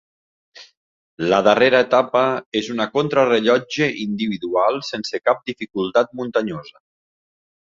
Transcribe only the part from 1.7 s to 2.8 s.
etapa és